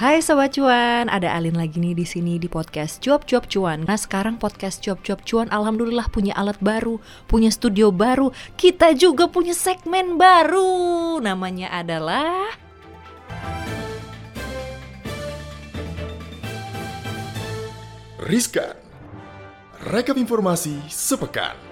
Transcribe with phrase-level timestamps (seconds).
[0.00, 3.84] Hai sobat cuan, ada Alin lagi nih di sini di podcast Cuap Cuap Cuan.
[3.84, 9.28] Nah sekarang podcast Cuap Cuap Cuan, alhamdulillah punya alat baru, punya studio baru, kita juga
[9.28, 11.20] punya segmen baru.
[11.20, 12.48] Namanya adalah
[18.24, 18.80] Riskan
[19.84, 21.69] Rekap informasi sepekan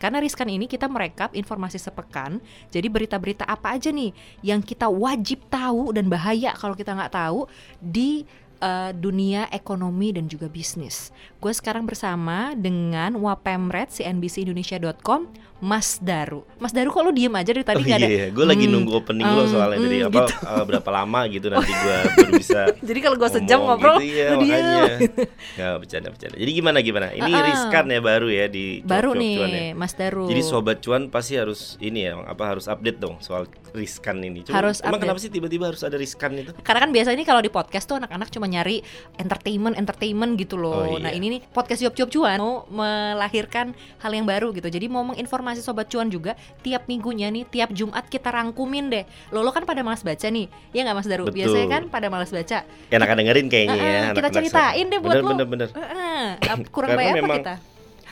[0.00, 2.40] Karena riskan ini kita merekap informasi sepekan,
[2.72, 7.44] jadi berita-berita apa aja nih yang kita wajib tahu dan bahaya kalau kita nggak tahu
[7.78, 8.24] di
[8.64, 11.10] uh, dunia ekonomi dan juga bisnis.
[11.40, 16.40] Gue sekarang bersama dengan Wapemret CNBCindonesia.com Mas Daru.
[16.56, 18.08] Mas Daru kok lu diem aja dari tadi oh, iya, ada?
[18.08, 18.26] Iya.
[18.32, 20.32] Gue lagi Hmm, nunggu opening lo hmm, soalnya dari hmm, apa gitu.
[20.48, 22.60] uh, berapa lama gitu nanti gue baru bisa.
[22.88, 24.98] Jadi kalau gue sejam ngomong ngobrol, gitu, iya, lu diem.
[25.60, 26.36] Nggak bercanda bercanda.
[26.40, 27.06] Jadi gimana gimana?
[27.12, 27.46] Ini Ah, ah.
[27.46, 29.64] riskan ya baru ya di Baru Cuap-Cuap nih, Cuan ya.
[29.76, 30.24] Mas Daru.
[30.32, 33.44] Jadi sobat cuan pasti harus ini ya, apa harus update dong soal
[33.76, 34.40] riskan ini.
[34.48, 35.02] Harus emang update.
[35.04, 36.56] kenapa sih tiba-tiba harus ada riskan itu?
[36.64, 38.80] Karena kan biasanya kalau di podcast tuh anak-anak cuma nyari
[39.20, 40.88] entertainment, entertainment gitu loh.
[40.88, 41.04] Oh, iya.
[41.04, 44.66] Nah ini nih podcast Cuap Cuap Cuan mau melahirkan hal yang baru gitu.
[44.72, 49.02] Jadi mau menginformasi sobat cuan juga tiap minggunya nih, tiap Jumat kita rangkumin deh.
[49.30, 51.26] Lo lo kan pada malas baca nih, ya nggak Mas Daru?
[51.26, 51.34] Betul.
[51.42, 52.62] Biasanya kan pada malas baca.
[52.88, 54.00] Enakan dengerin kayaknya Eh, ya.
[54.00, 55.30] eh, kita ceritain deh buat bener, lo.
[55.34, 57.54] Bener bener eh, ap- kurang baik apa memang- kita?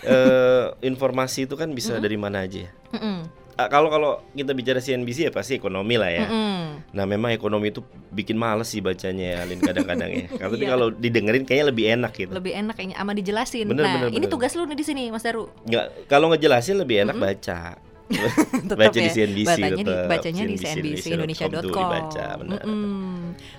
[0.00, 2.70] Eh, informasi itu kan bisa dari mana aja ya.
[2.91, 3.22] Ah,
[3.59, 6.31] Kalau kalau kita bicara CNBC ya pasti ekonomi lah ya.
[6.31, 6.87] mm-mm.
[6.95, 10.25] Nah memang ekonomi itu bikin males sih bacanya ya Alin kadang-kadang ya.
[10.39, 10.70] Karena tapi Iya.
[10.70, 12.31] kalau didengerin kayaknya lebih enak gitu.
[12.31, 13.67] Lebih enak kayaknya ama dijelasin.
[13.67, 14.31] Bener, nah bener, ini bener.
[14.31, 15.51] tugas lu nih di sini Mas Daru.
[15.67, 17.61] Nggak kalau ngejelasin lebih enak baca.
[18.64, 20.09] Tetep baca ya, di CNBC bacanya di, tetep.
[20.09, 21.89] bacanya di CNBC.com tuh cnbcindonesia.com.
[22.48, 23.17] Mm-mm.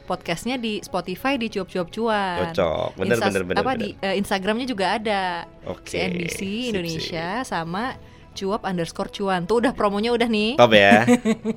[0.09, 3.77] podcastnya di Spotify di cuap cuap cuan Cocok, bener, bener, apa bener.
[3.77, 5.93] di eh, Instagramnya juga ada Oke.
[5.93, 7.93] CNBC sip, Indonesia sama
[8.31, 10.55] cuap underscore cuan tuh udah promonya udah nih.
[10.55, 11.03] Top ya.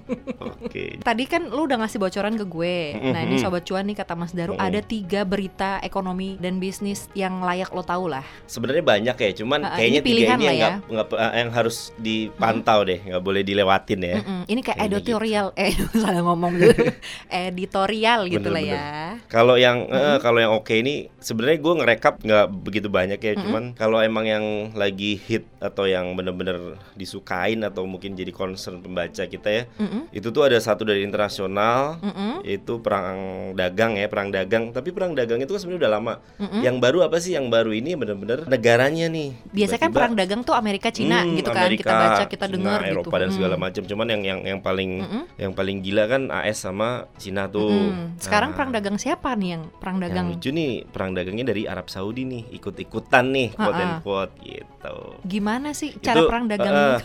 [0.62, 0.98] Oke.
[0.98, 2.76] Tadi kan lu udah ngasih bocoran ke gue.
[3.04, 4.62] Nah ini sobat cuan nih kata Mas Daru Mhm.
[4.62, 8.24] ada tiga berita ekonomi dan bisnis yang layak lo tahu lah.
[8.44, 10.90] Sebenarnya banyak ya, cuman ah, kayaknya ini pilihan tiga ini lah yang ya.
[10.90, 14.16] nggak nggak eh, yang harus dipantau deh, nggak boleh dilewatin ya.
[14.18, 14.40] Mm-mm.
[14.44, 16.82] Ini kayak Kayaknya editorial, eh salah ngomong gitu.
[17.48, 18.84] editorial gitu lah ya.
[19.26, 23.42] Kalau yang eh, kalau yang oke ini sebenarnya gue ngerekap nggak begitu banyak ya, Mm-mm.
[23.42, 29.24] cuman kalau emang yang lagi hit atau yang bener-bener disukain atau mungkin jadi concern pembaca
[29.24, 30.08] kita ya, Mm-mm.
[30.10, 32.44] itu tuh ada satu dari internasional Mm-mm.
[32.44, 33.18] yaitu perang
[33.52, 36.60] dagang ya perang dagang tapi perang dagang itu kan sebenarnya udah lama Mm-mm.
[36.62, 40.54] yang baru apa sih yang baru ini bener-bener negaranya nih Biasanya kan perang dagang tuh
[40.54, 41.66] Amerika Cina hmm, gitu kan.
[41.66, 42.92] Amerika, kita baca, kita dengar gitu.
[42.94, 45.22] Eropa dan segala macam cuman yang yang yang paling Mm-mm.
[45.40, 48.20] yang paling gila kan AS sama Cina tuh Mm-mm.
[48.20, 50.26] Sekarang Nah, perang dagang siapa nih yang perang yang dagang?
[50.28, 55.72] lucu nih perang dagangnya dari Arab Saudi nih ikut-ikutan nih quote and quote gitu Gimana
[55.72, 57.00] sih cara Itu, perang dagang Arab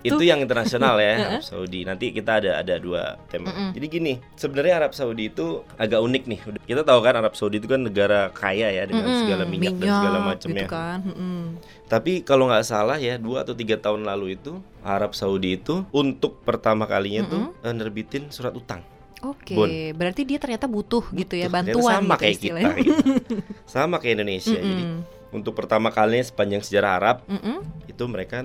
[0.00, 0.22] itu tuh?
[0.22, 3.70] yang internasional ya Arab Saudi nanti kita ada ada dua tema Mm-mm.
[3.72, 7.66] jadi gini sebenarnya Arab Saudi itu agak unik nih kita tahu kan Arab Saudi itu
[7.66, 10.98] kan negara kaya ya dengan Mm-mm, segala minyak, dan segala macamnya gitu kan.
[11.04, 11.40] Mm-mm.
[11.86, 16.40] tapi kalau nggak salah ya dua atau tiga tahun lalu itu Arab Saudi itu untuk
[16.40, 18.80] pertama kalinya tuh eh, nerbitin surat utang
[19.20, 19.68] Oke, Bon.
[19.68, 22.72] berarti dia ternyata butuh gitu ya Tuh, bantuan sama gitu kayak istilahnya.
[22.72, 23.04] kita gitu.
[23.68, 25.36] sama kayak Indonesia jadi Mm-mm.
[25.36, 27.60] untuk pertama kalinya sepanjang sejarah Arab Mm-mm.
[27.84, 28.40] itu mereka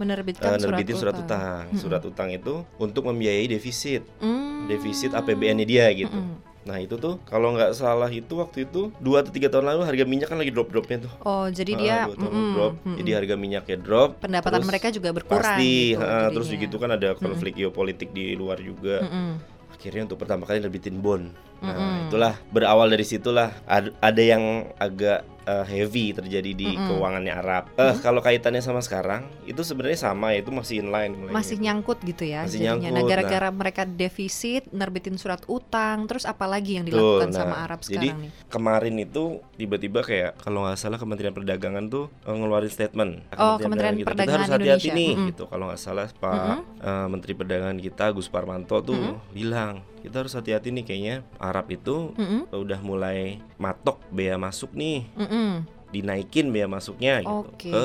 [0.00, 1.28] Menerbitkan surat nerbitin surat utang.
[1.68, 4.64] utang surat utang itu untuk membiayai defisit Mm.
[4.66, 6.08] defisit APBN-nya dia gitu.
[6.10, 6.40] Mm-mm.
[6.60, 10.04] Nah itu tuh kalau nggak salah itu waktu itu dua atau tiga tahun lalu harga
[10.04, 11.12] minyak kan lagi drop dropnya tuh.
[11.20, 12.72] Oh, jadi Ah, dia dua tahun mm-mm, drop.
[12.74, 12.96] mm-mm.
[12.96, 14.10] Jadi harga minyaknya drop.
[14.18, 15.72] pendapatan terus mereka juga berkurang pasti.
[15.92, 19.00] gitu, ah, terus begitu kan ada konflik geopolitik di luar juga.
[19.02, 19.30] Mm-mm.
[19.70, 21.32] Akhirnya untuk pertama kali nerbitin bond.
[21.60, 24.40] Nah itulah berawal dari situlah ad- ada yang
[24.76, 26.86] agak eh, heavy terjadi di Mm-mm.
[26.88, 27.62] keuangannya Arab.
[27.74, 31.12] Eh kalau kaitannya sama sekarang itu sebenarnya sama itu masih inline.
[31.12, 31.34] mulainya.
[31.34, 32.86] masih nyangkut gitu ya Masih jadinya.
[32.86, 37.64] nyangkut, Nah, gara-gara mereka defisit, nerbitin surat utang, terus apalagi yang Betul, dilakukan sama nah,
[37.64, 38.30] Arab jadi sekarang nih?
[38.46, 39.24] kemarin itu
[39.54, 43.12] tiba-tiba kayak kalau nggak salah Kementerian Perdagangan tuh eh, ngeluarin statement.
[43.34, 45.28] Oh, Kementerian kita, kita Perdagangan harus hati-hati nih Mm-mm.
[45.30, 45.44] gitu.
[45.46, 46.36] Kalau nggak salah Pak
[46.78, 52.16] eh, Menteri Perdagangan kita Gus Parmanto tuh bilang kita harus hati-hati nih kayaknya Arab itu
[52.16, 55.64] Mm-mm, udah mulai matok bea masuk nih mm-mm.
[55.92, 57.68] dinaikin bea masuknya gitu Oke.
[57.68, 57.80] ke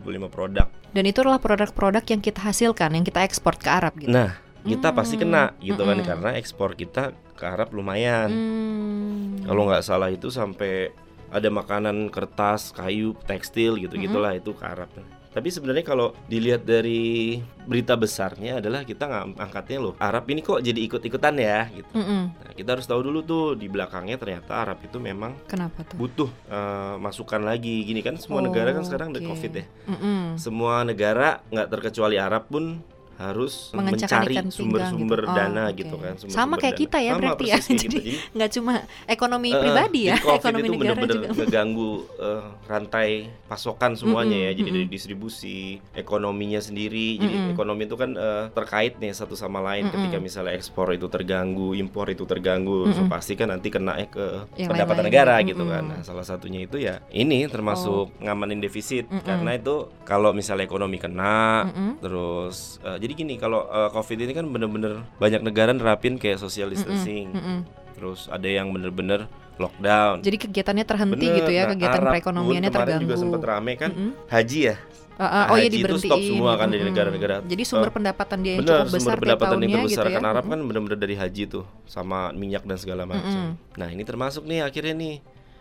[0.32, 0.68] produk.
[0.94, 4.14] Dan itu adalah produk-produk yang kita hasilkan, yang kita ekspor ke Arab gitu.
[4.14, 6.08] Nah, kita pasti kena gitu kan Mm-mm.
[6.08, 8.30] karena ekspor kita ke Arab lumayan.
[8.30, 9.44] Hmm.
[9.44, 10.94] Kalau nggak salah itu sampai
[11.34, 14.88] ada makanan kertas, kayu, tekstil gitu gitulah itu ke Arab.
[15.34, 19.94] Tapi sebenarnya kalau dilihat dari berita besarnya adalah kita nggak angkatnya loh.
[19.98, 21.90] Arab ini kok jadi ikut-ikutan ya gitu.
[21.90, 22.22] Mm-mm.
[22.38, 25.98] Nah, kita harus tahu dulu tuh di belakangnya ternyata Arab itu memang Kenapa tuh?
[25.98, 27.82] butuh eh, masukan lagi.
[27.82, 29.28] Gini kan semua negara kan sekarang ada Oke.
[29.34, 29.64] Covid ya.
[29.90, 30.38] Mm-mm.
[30.38, 32.78] Semua negara nggak terkecuali Arab pun
[33.16, 35.30] harus mencari pinggang sumber-sumber gitu.
[35.30, 35.76] Oh, dana oke.
[35.76, 36.14] gitu kan.
[36.14, 36.82] Sama sumber-sumber kayak dana.
[36.82, 37.56] kita ya Sama, berarti ya.
[37.60, 37.70] gitu.
[37.74, 38.72] Jadi Jadi, nggak cuma
[39.04, 41.28] ekonomi eh, pribadi ya, jadi COVID ekonomi itu negara bener-bener juga.
[41.36, 43.10] ngeganggu eh, rantai
[43.44, 44.50] pasokan semuanya Mm-mm, ya.
[44.52, 44.94] Jadi dari mm-mm.
[44.94, 45.60] distribusi,
[45.92, 47.16] ekonominya sendiri.
[47.16, 47.52] Jadi Mm-mm.
[47.52, 49.86] ekonomi itu kan eh, terkait nih satu sama lain.
[49.86, 49.94] Mm-mm.
[49.94, 53.08] Ketika misalnya ekspor itu terganggu, impor itu terganggu, so Mm-mm.
[53.08, 55.06] pasti kan nanti kena eh, ke Yang pendapatan lain-lain.
[55.06, 55.82] negara gitu kan.
[55.84, 59.22] Nah, salah satunya itu ya ini termasuk ngamanin defisit Mm-mm.
[59.22, 62.00] karena itu kalau misalnya ekonomi kena Mm-mm.
[62.00, 66.72] terus eh, jadi gini kalau eh, covid ini kan bener-bener banyak negara nerapin kayak social
[66.72, 67.58] distancing Mm-mm.
[67.92, 71.38] terus ada yang bener-bener lockdown Jadi kegiatannya terhenti Bener.
[71.38, 73.02] gitu ya, Nah, kegiatan Arab perekonomiannya pun terganggu.
[73.04, 74.12] juga sempat rame kan Mm-mm.
[74.26, 74.76] haji ya
[75.14, 77.38] Ah, ah, oh iya itu stop semua kan dari negara-negara.
[77.46, 80.10] Jadi sumber Eh, pendapatan dia yang bener cukup besar sumber pendapatan yang tahunnya terbesar gitu
[80.10, 80.16] ya.
[80.18, 80.66] kan Arab kan Mm-mm.
[80.66, 83.78] bener-bener dari haji tuh sama minyak dan segala macam Mm-mm.
[83.78, 85.14] nah ini termasuk nih akhirnya nih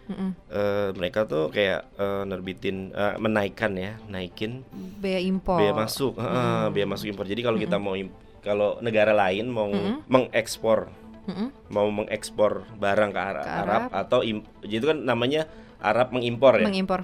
[0.05, 0.29] Mm-mm.
[0.47, 4.61] eh, mereka tuh kayak eh, nerbitin eh, menaikkan ya naikin
[4.99, 5.57] Bea impor.
[5.57, 6.71] biaya masuk heeh, Mm-mm.
[6.71, 7.95] biaya masuk impor jadi kalau kita mau
[8.39, 10.03] kalau negara lain mau Mm-mm.
[10.05, 10.91] mengekspor
[11.23, 11.47] Mm-mm.
[11.69, 13.91] mau mengekspor barang ke, Ara- Ke Arab, Arab.
[13.93, 15.47] atau im- jadi itu kan namanya
[15.79, 17.03] Arab mengimpor ya Mengimpor.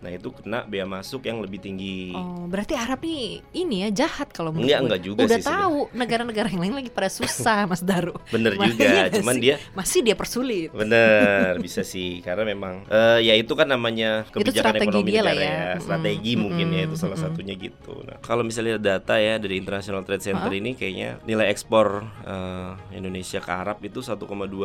[0.00, 4.32] Nah itu kena biaya masuk yang lebih tinggi Oh, berarti Arab nih ini ya jahat
[4.32, 4.86] kalau menurut Enggak, gue.
[4.88, 8.16] enggak juga Udah sih tahu negara-negara yang lain lagi pada susah, Mas Daru.
[8.28, 9.42] bener Makanya juga cuman sih?
[9.42, 10.68] dia Masih dia persulit.
[10.72, 15.44] bener bisa sih karena memang eh, ya itu kan namanya kebijakan ekonomi dia lah negara
[15.44, 15.60] ya.
[15.76, 17.26] ya, strategi mungkin ya itu salah mm-mm.
[17.28, 20.56] satunya gitu nah kalau misalnya data ya dari International Trade Center Hah?
[20.56, 24.16] ini kayaknya nilai ekspor eh, Indonesia ke Arab itu 1,2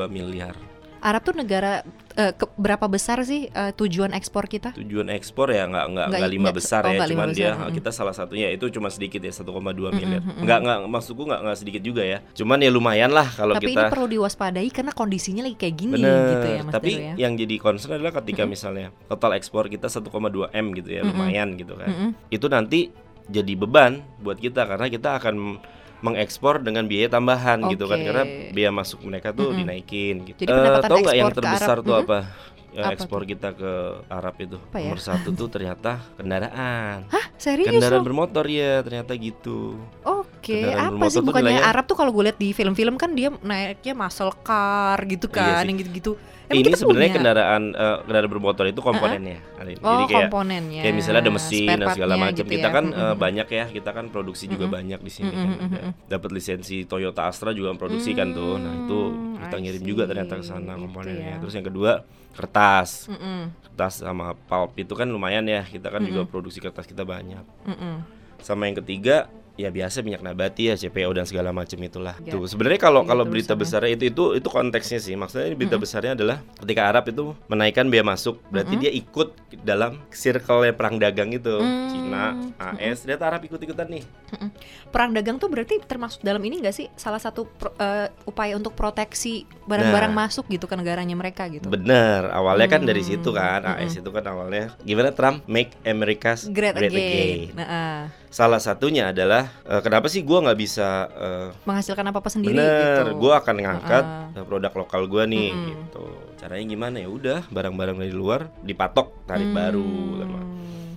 [0.07, 0.55] miliar
[1.05, 4.73] Arab tuh negara eh, ke- berapa besar sih eh, tujuan ekspor kita?
[4.73, 8.09] tujuan ekspor ya nggak nggak Nggak- lima besar oh, ya cuman besar, dia kita salah
[8.11, 10.19] satunya itu cuma sedikit ya 1,2 Mm-mm, miliar.
[10.19, 10.41] Mm-mm.
[10.41, 12.17] nggak nggak maksudku nggak nggak sedikit juga ya.
[12.33, 15.93] Cuman ya lumayan lah kalau Tapi kita ini perlu diwaspadai karena kondisinya lagi kayak gini
[15.93, 16.25] bener.
[16.31, 17.13] gitu ya, Mas tapi ya.
[17.15, 20.09] yang jadi concern adalah ketika misalnya total ekspor kita 1,2
[20.49, 22.17] m gitu ya lumayan gitu kan.
[22.27, 22.89] Itu nanti
[23.25, 25.61] jadi beban buat kita karena kita akan
[26.05, 28.23] mengekspor dengan biaya tambahan gitu kan karena
[28.53, 29.59] biaya masuk mereka tuh Mm-mm.
[29.59, 30.37] dinaikin gitu.
[30.39, 32.19] Jadi Eh, pendapatan tahu nggak yang terbesar tuh apa?
[32.69, 33.71] Ya, Apa ekspor kita ke
[34.05, 34.91] Arab itu Apa ya?
[34.91, 37.07] nomor satu tuh ternyata kendaraan.
[37.07, 38.05] Hah, serius Kendaraan loh?
[38.05, 39.79] bermotor ya ternyata gitu.
[40.45, 43.33] Oke, kendaraan apa sih bukannya nilainya- Arab tuh kalau gue lihat di film-film kan dia
[43.35, 45.67] naiknya muscle car gitu Iya kan, sih.
[45.67, 46.11] yang gitu-gitu.
[46.45, 49.41] Emang ini sebenarnya kendaraan eh, kendaraan bermotor itu komponennya.
[49.55, 49.81] Ada ini.
[49.81, 50.81] Oh, Jadi kayak komponennya.
[50.85, 52.37] kayak misalnya ada mesin dan segala macam.
[52.37, 52.69] gitu kita ya.
[52.71, 53.17] kan eh, Mm-mm.
[53.17, 54.77] banyak ya, kita kan produksi juga Mm-mm.
[54.77, 55.49] banyak di sini Mm-mm, kan.
[55.49, 55.91] Ada- mm-mm.
[56.05, 58.55] Dapat lisensi Toyota Astra juga produksi kan tuh.
[58.55, 61.25] Nah, itu Hmm, kita ngirim juga ternyata ke sana Gitu komponennya.
[61.27, 61.35] ya.
[61.41, 61.91] Terus yang kedua
[62.31, 63.09] kertas.
[63.09, 65.65] Mm-mm, Kertas sama pulp itu kan lumayan ya.
[65.65, 66.29] Kita kan juga Mm-mm.
[66.29, 67.41] produksi kertas kita banyak.
[67.65, 67.95] mm-mm.
[68.37, 69.25] Sama yang ketiga
[69.55, 72.15] ya biasa minyak nabati ya CPO dan segala macam itulah.
[72.19, 72.35] Ya.
[72.35, 75.15] Tuh sebenarnya kalau Iya, kalau berita besarnya itu itu itu konteksnya sih.
[75.15, 75.83] Maksudnya berita Mm-mm.
[75.83, 78.83] besarnya adalah ketika Arab itu menaikkan biaya masuk, berarti Mm-mm.
[78.83, 79.27] dia ikut
[79.61, 81.55] dalam circle perang dagang itu.
[81.55, 81.87] Mm.
[81.87, 82.23] Cina,
[82.57, 84.03] AS, ternyata Arab ikut-ikutan nih.
[84.89, 88.73] Perang dagang tuh berarti termasuk dalam ini nggak sih salah satu pro- eh, upaya untuk
[88.73, 90.27] proteksi barang-barang Nah.
[90.27, 91.65] masuk gitu ke negaranya mereka gitu.
[91.65, 93.63] Bener, awalnya kan dari Hmm, situ kan.
[93.63, 96.99] AS itu kan awalnya gimana Trump make America's Great, great, again.
[96.99, 97.39] again.
[97.55, 98.01] Nah, ah.
[98.27, 103.21] Salah satunya adalah eh, kenapa sih gua nggak bisa eh, menghasilkan apa-apa sendiri Bener, gitu.
[103.21, 105.67] gue akan ngangkat uh, produk lokal gue nih Mm-mm.
[105.67, 106.05] gitu.
[106.35, 107.07] Caranya gimana ya?
[107.07, 109.55] Udah barang-barang dari luar dipatok tarif Hmm.
[109.55, 109.89] baru.
[110.19, 110.39] lama.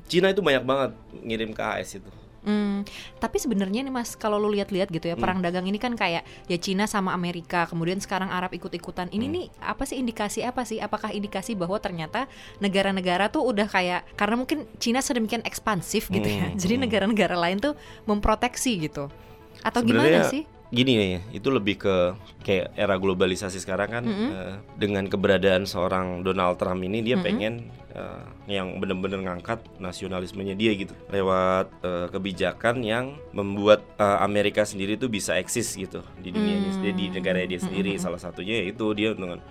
[0.04, 0.90] Cina itu banyak banget
[1.20, 2.10] ngirim ke AS itu.
[2.48, 2.80] Hmm,
[3.20, 5.20] tapi sebenarnya nih Mas, kalau lu lihat-lihat gitu ya, Hmm.
[5.20, 9.12] perang dagang ini kan kayak ya Cina sama Amerika, kemudian sekarang Arab ikut-ikutan.
[9.12, 9.34] Ini Hmm.
[9.36, 10.80] nih apa sih indikasi apa sih?
[10.80, 12.24] Apakah indikasi bahwa ternyata
[12.58, 16.48] negara-negara tuh udah kayak karena mungkin Cina sedemikian ekspansif gitu ya.
[16.48, 16.82] Hmm, Jadi hmm.
[16.88, 17.76] negara-negara lain tuh
[18.08, 19.12] memproteksi gitu.
[19.60, 20.44] Atau gimana Sebenarnya sih?
[20.68, 22.12] Gini nih, itu lebih ke
[22.44, 24.28] kayak era globalisasi sekarang kan Mm-mm.
[24.32, 27.24] eh, dengan keberadaan seorang Donald Trump ini dia Mm-mm.
[27.24, 27.54] pengen
[27.98, 34.94] eh, yang bener-bener ngangkat nasionalismenya dia gitu lewat eh, kebijakan yang membuat eh, Amerika sendiri
[34.94, 36.78] tuh bisa eksis gitu di dunia Hmm.
[36.78, 38.00] dia di negara dia sendiri Mm-mm.
[38.00, 39.42] salah satunya yaitu dia dengan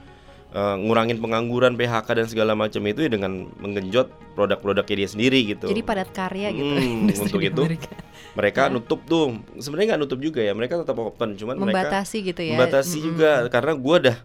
[0.50, 5.68] eh, ngurangin pengangguran PHK dan segala macam itu ya dengan menggenjot produk-produknya dia sendiri gitu
[5.68, 6.72] Jadi padat karya gitu.
[6.72, 7.92] Hmm, untuk itu Amerika.
[8.34, 8.72] mereka Hah?
[8.72, 9.26] nutup tuh
[9.56, 12.56] sebenarnya nggak nutup juga ya mereka tetap open cuman mereka membatasi gitu ya.
[12.56, 13.08] membatasi Mm-mm.
[13.12, 14.18] juga karena gua dah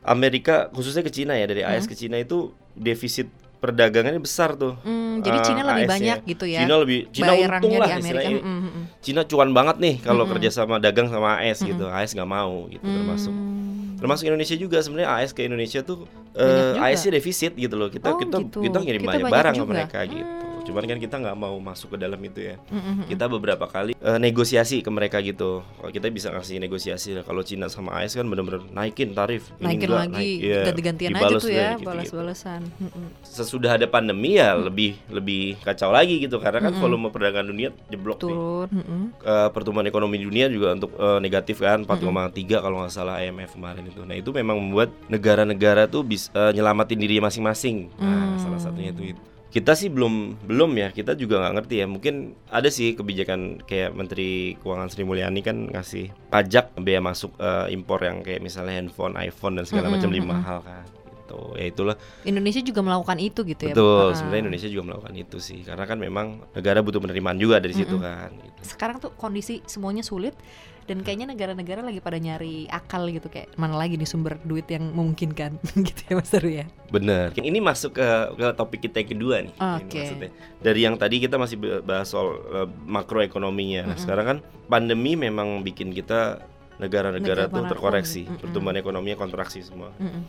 [0.00, 1.90] Amerika khususnya ke Cina ya dari AS Hmm.
[1.90, 3.30] ke Cina itu defisit
[3.62, 6.60] perdagangannya besar tuh Hmm, jadi Eh, Cina lebih banyak gitu ya.
[6.60, 8.02] Cina lebih Cina untung lah di Amerika.
[8.02, 8.84] istilahnya Mm, mm, mm.
[8.98, 10.34] Cina cuan banget nih kalau Mm-mm.
[10.34, 11.94] kerja sama dagang sama AS gitu Mm-mm.
[11.96, 13.94] AS nggak mau gitu termasuk Hmm.
[13.96, 16.90] termasuk Indonesia juga sebenarnya AS ke Indonesia tuh Banyak eh.
[16.90, 18.58] AS-nya defisit gitu loh kita Oh, kita gitu.
[18.60, 19.70] kita ngirim Kita banyak banyak barang ke juga.
[19.70, 20.51] mereka gitu Hmm.
[20.62, 22.56] Cuman kan kita nggak mau masuk ke dalam itu ya.
[22.70, 23.06] Mm-mm.
[23.10, 25.62] Kita beberapa kali eh, negosiasi ke mereka gitu.
[25.62, 27.18] Kalau kita bisa ngasih negosiasi.
[27.22, 29.50] Kalau Cina sama AS kan bener-bener naikin tarif.
[29.58, 30.38] Naikin enggak, lagi naik.
[30.42, 33.06] Iya, ganti-gantian aja tuh ya balas-balasan Mm-mm.
[33.26, 38.18] Sesudah ada pandemi ya lebih lebih kacau lagi gitu karena kan volume perdagangan dunia jeblok
[38.22, 39.02] turun mm-mm.
[39.22, 43.84] Eh, pertumbuhan ekonomi dunia juga untuk eh, negatif kan 4,3 kalau nggak salah IMF kemarin
[43.86, 44.00] itu.
[44.02, 47.90] Nah itu memang membuat negara-negara tuh bisa nyelamatin diri masing-masing.
[47.98, 49.14] Nah salah satunya itu.
[49.52, 50.88] Kita sih belum belum ya.
[50.96, 51.86] Kita juga nggak ngerti ya.
[51.86, 57.68] Mungkin ada sih kebijakan kayak Menteri Keuangan Sri Mulyani kan ngasih pajak bea masuk eh,
[57.76, 60.88] impor yang kayak misalnya handphone, iPhone dan segala macam lebih mahal kan.
[60.88, 61.40] Gitu.
[61.60, 64.08] Ya itulah Indonesia juga melakukan itu gitu ya betul.
[64.08, 64.16] Ah.
[64.16, 65.60] Sebenarnya Indonesia juga melakukan itu sih.
[65.68, 68.32] Karena kan memang negara butuh penerimaan juga dari situ kan.
[68.32, 68.50] Gitu.
[68.62, 70.38] sekarang tuh kondisi semuanya sulit
[70.86, 74.90] dan kayaknya negara-negara lagi pada nyari akal gitu kayak mana lagi nih sumber duit yang
[74.90, 75.58] memungkinkan
[75.88, 77.32] gitu ya Mas Heru ya Bener.
[77.32, 78.04] Ini masuk ke,
[78.36, 79.54] ke topik kita yang kedua nih.
[79.56, 79.96] Oke.
[79.96, 80.30] maksudnya.
[80.60, 83.88] Dari yang tadi kita masih bahas soal eh, makroekonominya.
[83.88, 86.44] Nah, sekarang kan pandemi memang bikin kita
[86.76, 88.44] negara-negara Negara tuh terkoreksi, Mm-mm.
[88.44, 89.88] pertumbuhan ekonominya kontraksi semua.
[89.96, 90.20] Mm-mm.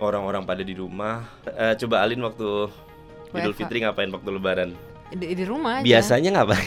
[0.00, 1.28] Orang-orang pada di rumah.
[1.44, 2.72] Eh, coba Alin waktu
[3.36, 3.52] Idul.
[3.52, 4.72] Fitri ngapain waktu Lebaran?
[5.12, 6.66] di, di rumah aja Biasanya ngapain?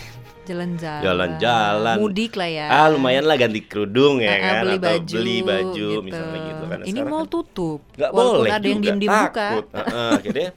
[0.50, 1.04] Jalan-jalan.
[1.06, 1.96] Jalan-jalan.
[2.02, 2.66] mudik lah ya.
[2.68, 6.06] Ah lumayan lah ganti kerudung ya kan beli atau baju beli baju gitu.
[6.06, 6.78] misalnya gitu kan.
[6.82, 9.48] ini Sekarang mall kan tutup nggak boleh ada yang diem-diem buka.
[10.20, 10.50] Akhirnya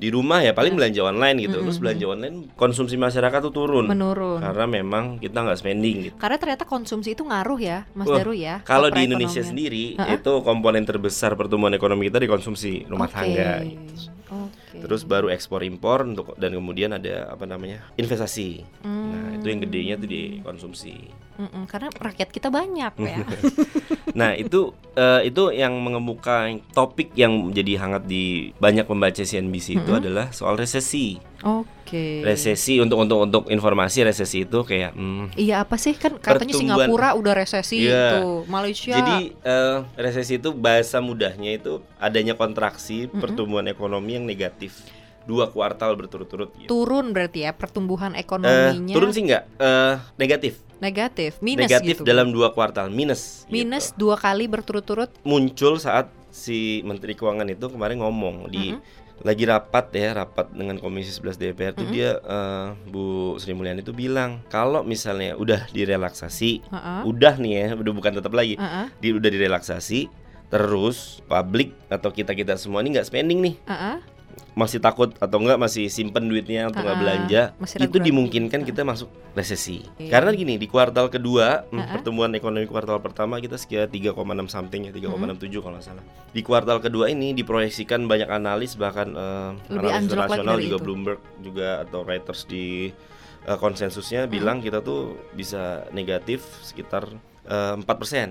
[0.00, 1.60] di rumah ya paling belanja online gitu.
[1.60, 3.84] Terus belanja online konsumsi masyarakat tuh turun.
[3.84, 4.40] Menurun.
[4.40, 6.14] Karena memang kita nggak spending gitu.
[6.16, 10.32] Karena ternyata konsumsi itu ngaruh ya Mas Wah, Daru ya kalau di Indonesia sendiri itu
[10.46, 14.19] komponen terbesar pertumbuhan ekonomi kita di konsumsi rumah tangga gitu.
[14.70, 18.62] Terus baru ekspor impor untuk dan kemudian ada apa namanya investasi.
[18.86, 21.10] Nah itu yang gedenya tuh di konsumsi
[21.40, 23.24] Mm-mm, karena rakyat kita banyak ya
[24.10, 29.92] Nah itu eh, itu yang mengemuka topik yang menjadi hangat di banyak pembaca CNBC itu
[29.94, 31.16] adalah soal resesi.
[31.40, 36.52] oke Resesi untuk untuk untuk informasi resesi itu kayak hmm, Iya apa sih kan katanya
[36.52, 36.84] Pertumbuhan.
[36.84, 38.20] Singapura udah resesi Iya.
[38.20, 44.76] tuh Malaysia jadi eh, resesi itu bahasa mudahnya itu adanya kontraksi pertumbuhan ekonomi yang negatif
[45.22, 46.50] dua kuartal berturut-turut.
[46.56, 46.66] Gitu.
[46.66, 52.02] turun berarti ya pertumbuhan Eh, ekonominya turun sih nggak Eh, negatif negatif minus negatif gitu
[52.02, 53.52] dalam dua kuartal minus gitu.
[53.52, 58.74] minus dua kali berturut-turut muncul saat si Menteri Keuangan itu kemarin ngomong di
[59.20, 63.92] lagi rapat ya rapat dengan Komisi 11 DPR tuh dia eh, Bu Sri Mulyani itu
[63.92, 67.00] bilang kalau misalnya udah direlaksasi Heeh.
[67.04, 68.86] udah nih ya udah bukan tetap lagi Heeh.
[68.96, 70.08] di udah direlaksasi
[70.48, 73.96] terus publik atau kita kita semua ini nggak spending nih Heeh.
[74.52, 78.82] Masih takut atau enggak masih simpen duitnya atau nggak Ah, belanja masih itu dimungkinkan kita
[78.82, 81.88] masuk resesi karena gini di kuartal kedua ah.
[81.90, 84.10] pertumbuhan ekonomi kuartal pertama kita sekitar 3,6
[84.46, 85.62] something ya 3,67 Hmm.
[85.62, 89.14] kalau nggak salah di kuartal kedua ini diproyeksikan banyak analis bahkan
[89.66, 90.84] Lebih analis internasional juga itu.
[90.84, 92.90] Bloomberg juga atau Reuters di
[93.40, 94.30] eh, konsensusnya Hmm.
[94.30, 97.06] bilang kita tuh bisa negatif sekitar
[97.42, 97.86] eh, 4%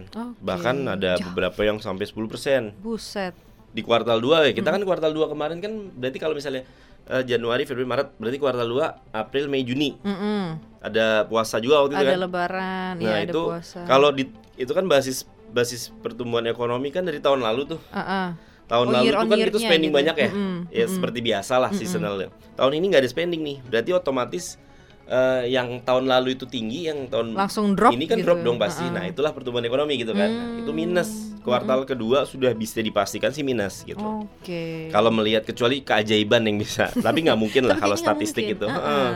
[0.06, 1.32] Oke, bahkan ada jauh.
[1.32, 3.34] beberapa yang sampai 10% buset
[3.70, 4.50] di kuartal 2 ya.
[4.50, 4.58] Hmm.
[4.58, 6.66] Kita kan kuartal 2 kemarin kan berarti kalau misalnya
[7.06, 9.98] eh, Januari, Februari, Maret berarti kuartal 2 April, Mei, Juni.
[10.00, 10.58] Mm-mm.
[10.80, 12.20] Ada puasa juga waktu itu ada kan.
[12.22, 14.24] lebaran nah, ya ada itu puasa kalau di
[14.56, 17.82] itu kan basis basis pertumbuhan ekonomi kan dari tahun lalu tuh.
[17.92, 18.28] Heeh.
[18.66, 19.98] Tahun Oh, lalu year itu kan itu spending gitu.
[19.98, 20.30] banyak ya.
[20.30, 20.94] Mm-mm, Ya mm-mm.
[20.94, 22.30] seperti biasa lah seasonalnya.
[22.54, 23.58] Tahun ini nggak ada spending nih.
[23.66, 24.62] Berarti otomatis
[25.06, 28.30] eh, yang tahun lalu itu tinggi, yang tahun Langsung drop ini kan gitu.
[28.30, 28.86] drop dong pasti.
[28.86, 28.94] Heeh.
[28.94, 30.30] Nah, itulah pertumbuhan ekonomi gitu kan.
[30.30, 31.29] Nah, Hmm, itu minus.
[31.40, 34.02] Kuartal kedua sudah bisa dipastikan sih minus gitu.
[34.02, 38.60] oke Kalau melihat kecuali keajaiban yang bisa, tapi nggak mungkin lah kalau statistik mungkin.
[38.60, 38.66] itu.
[38.68, 38.84] Heeh.
[38.84, 39.12] Heeh.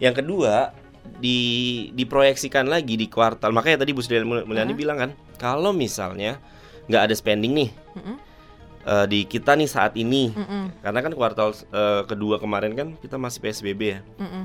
[0.00, 0.54] Yang kedua
[1.20, 1.38] di
[1.92, 3.50] diproyeksikan lagi di kuartal.
[3.52, 6.38] Makanya tadi Bu Sri Mulyani bilang kan, kalau misalnya
[6.86, 8.16] nggak ada spending nih Mm-mm.
[8.82, 10.82] eh, di kita nih saat ini, Mm-mm.
[10.82, 14.00] karena kan kuartal eh, kedua kemarin kan kita masih PSBB ya.
[14.18, 14.44] Mm-mm.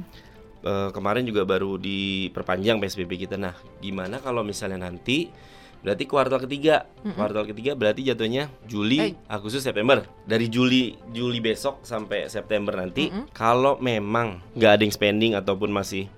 [0.66, 3.38] Eh, kemarin juga baru diperpanjang PSBB kita.
[3.38, 5.30] Nah, gimana kalau misalnya nanti
[5.86, 9.14] berarti kuartal ketiga, kuartal ketiga berarti jatuhnya Juli, Eh.
[9.28, 10.02] Agustus, September.
[10.26, 16.10] Dari Juli Juli besok sampai September nanti, kalau memang nggak ada yang spending ataupun masih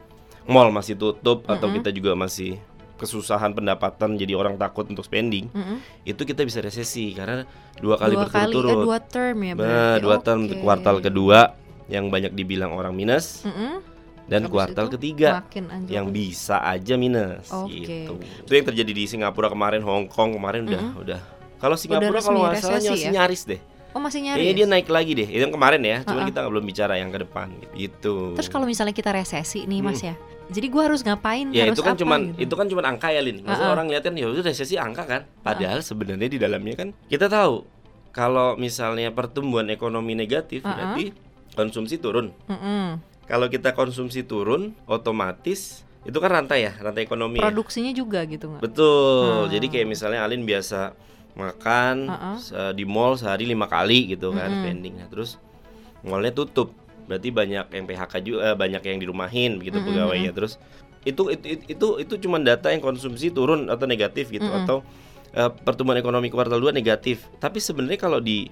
[0.45, 2.55] mall masih tutup atau kita juga masih
[2.95, 5.77] kesusahan pendapatan jadi orang takut untuk spending, Mm-mm.
[6.01, 7.45] itu kita bisa resesi karena
[7.77, 8.85] dua kali dua kali eh, berturut-turut.
[8.87, 10.57] dua term ya Nah, berarti dua term Oke.
[10.57, 11.39] kuartal kedua
[11.87, 13.85] yang banyak dibilang orang minus Mm-mm.
[14.27, 15.29] Dan Habis kuartal itu ketiga
[15.87, 16.13] yang lagi.
[16.13, 17.71] bisa aja minus Oke.
[17.79, 18.13] gitu.
[18.43, 21.21] Itu yang terjadi di Singapura kemarin, Hong Kong kemarin udah udah.
[21.57, 23.11] Kalau Singapura kalau nggak salah masih ya?
[23.15, 23.61] nyaris deh.
[23.89, 25.25] oh masih nyari Kayaknya dia naik lagi deh.
[25.25, 25.97] Itu yang kemarin ya.
[26.03, 26.29] Cuman Ha-ha.
[26.29, 28.35] kita nggak belum bicara yang ke depan gitu.
[28.35, 30.13] terus kalau misalnya kita resesi nih mas ya
[30.47, 32.43] jadi gua harus ngapain ya harus itu kan apa cuman gitu?
[32.45, 33.41] itu kan cuman angka ya Lin.
[33.41, 33.73] Maksudnya Ha-ha.
[33.73, 35.21] orang lihat kan ya udah resesi angka kan.
[35.41, 37.63] Padahal sebenarnya di dalamnya kan kita tahu
[38.11, 40.71] kalau misalnya pertumbuhan ekonomi negatif Ha-ha.
[40.93, 41.15] berarti
[41.51, 42.29] konsumsi turun.
[42.45, 43.01] Mm-mm.
[43.27, 47.37] Kalau kita konsumsi turun, otomatis itu kan rantai ya, rantai ekonomi.
[47.37, 47.51] ya.
[47.51, 48.63] Produksinya juga gitu nggak?
[48.63, 49.45] Betul.
[49.45, 49.51] Hmm.
[49.51, 50.95] Jadi kayak misalnya Alin biasa
[51.35, 52.37] makan Uh-uh.
[52.39, 54.63] se- di mall sehari lima kali gitu kan Mm-mm.
[54.63, 54.93] spending.
[54.97, 55.35] Nah, terus
[56.01, 56.71] mallnya tutup.
[57.05, 59.87] Berarti banyak yang PHK juga, eh, banyak yang dirumahin begitu Mm-mm.
[59.91, 60.31] pegawai ya.
[60.33, 60.55] Terus
[61.03, 64.63] itu itu itu itu, itu cuma data yang konsumsi turun atau negatif gitu Mm-mm.
[64.63, 64.81] atau
[65.31, 67.27] eh, pertumbuhan ekonomi kuartal 2 negatif.
[67.37, 68.47] Tapi sebenarnya kalau di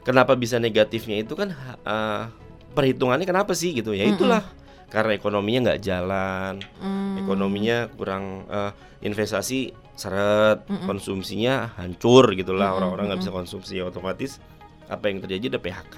[0.00, 1.52] kenapa bisa negatifnya itu kan
[1.84, 2.22] eh,
[2.70, 4.06] perhitungannya kenapa sih gitu ya?
[4.06, 4.42] Itulah
[4.86, 7.14] karena ekonominya nggak jalan Hmm.
[7.16, 10.88] ekonominya kurang eh, investasi seret Mm-mm.
[10.88, 14.42] konsumsinya hancur gitulah Mm-mm, orang-orang nggak bisa konsumsi ya otomatis
[14.88, 15.96] apa yang terjadi ada PHK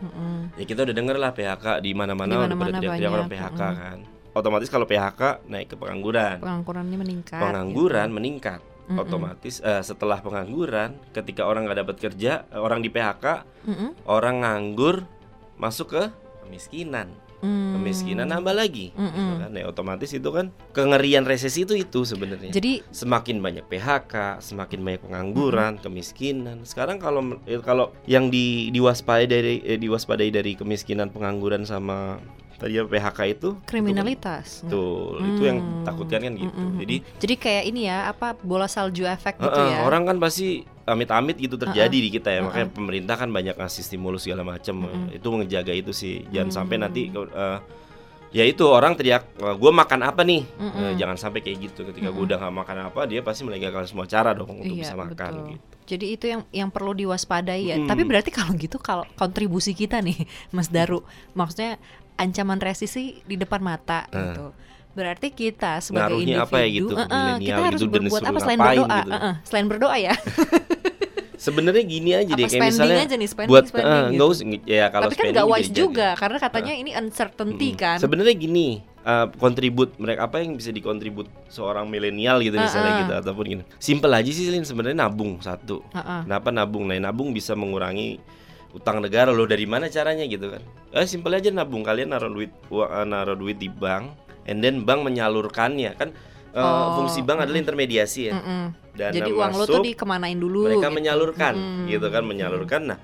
[0.00, 0.38] Mm-mm.
[0.56, 3.78] ya kita udah denger lah PHK di mana-mana udah pada teriak-teriak orang PHK mm-mm.
[3.78, 3.98] kan
[4.34, 7.38] otomatis kalau PHK naik ke pengangguran Penganggurannya meningkat.
[7.38, 8.16] pengangguran gitu.
[8.16, 8.98] meningkat Mm-mm.
[8.98, 13.24] otomatis eh, setelah pengangguran ketika orang nggak dapat kerja eh, orang di PHK
[13.62, 13.88] Mm-mm.
[14.08, 15.06] orang nganggur
[15.56, 16.02] masuk ke
[16.44, 17.08] kemiskinan
[17.44, 17.76] Hmm.
[17.76, 19.36] kemiskinan nambah lagi gitu Mm-mm.
[19.36, 24.80] kan ya otomatis itu kan kengerian resesi itu itu sebenarnya Jadi semakin banyak PHK, semakin
[24.80, 26.64] banyak pengangguran, kemiskinan.
[26.64, 32.16] Sekarang kalau eh, kalau yang di diwaspadai dari eh, diwaspadai dari kemiskinan, pengangguran sama
[32.64, 34.46] tadi PHK itu kriminalitas.
[34.58, 35.84] itu, kan- betul, itu yang Hmm.
[35.84, 36.48] takutkan kan gitu.
[36.50, 36.80] Mm-mm.
[36.80, 39.78] Jadi Jadi kayak ini ya, apa bola salju efek gitu eh, eh, ya.
[39.84, 42.40] orang kan pasti amit-amit gitu terjadi di kita ya.
[42.40, 42.48] Uh-uh.
[42.48, 44.80] Makanya pemerintah kan banyak ngasih stimulus segala macam.
[44.82, 45.12] Mm-mm.
[45.12, 46.24] Itu menjaga itu sih.
[46.26, 46.84] Jangan sampai Hmm.
[46.84, 47.58] nanti eh,
[48.32, 50.84] ya itu orang teriak gue makan apa nih Mm-mm.
[50.84, 52.26] Eh, jangan sampai kayak gitu ketika gue Mm-mm.
[52.26, 55.50] udah nggak makan apa dia pasti melegalkan semua cara dong untuk Iya, bisa makan betul.
[55.52, 57.76] gitu Jadi itu yang yang perlu diwaspadai ya.
[57.76, 57.84] Mm.
[57.86, 60.16] Tapi berarti kalau gitu kalau kontribusi kita nih,
[60.50, 61.76] Mas Daru, maksudnya
[62.16, 64.18] ancaman resisi di depan mata Eh.
[64.20, 64.46] gitu.
[64.92, 68.38] Berarti kita sebagai Ngaruhnya individu, apa ya gitu, eh, milenial kita harus gitu, berbuat apa
[68.38, 68.86] selain berdoa?
[68.96, 69.10] gitu.
[69.10, 70.14] Eh, eh, selain berdoa ya.
[71.36, 74.14] sebenarnya gini aja apa deh kayak misalnya aja nih spending buat spending eh, gitu.
[74.16, 77.82] nggak usah ya kalau Tapi kan nggak wise juga karena katanya ini uncertainty Mm-mm.
[77.84, 77.96] kan.
[78.00, 83.02] sebenarnya gini eh, kontribut mereka apa yang bisa dikontribut seorang milenial gitu misalnya Uh-uh.
[83.02, 86.20] gitu ataupun gini simple aja sih Lin sebenarnya nabung satu Heeh.
[86.24, 88.24] kenapa nabung nah nabung bisa mengurangi
[88.74, 92.50] utang negara loh dari mana caranya gitu kan eh simple aja nabung kalian naruh duit
[92.68, 94.10] uang eh, naruh duit di bank
[94.44, 96.10] and then bank menyalurkannya kan
[96.54, 97.66] Oh, fungsi bank adalah mm-mm.
[97.66, 98.94] intermediasi ya Mm-mm.
[98.94, 100.94] dana Jadi uang lo masuk tuh dikemanain dulu mereka gitu.
[100.94, 101.86] menyalurkan Mm-mm.
[101.90, 102.98] gitu kan menyalurkan nah